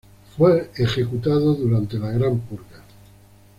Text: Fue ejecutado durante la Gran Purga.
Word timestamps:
Fue 0.35 0.71
ejecutado 0.77 1.53
durante 1.53 1.99
la 1.99 2.09
Gran 2.09 2.39
Purga. 2.39 2.81